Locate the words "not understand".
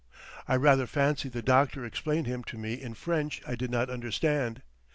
3.69-4.63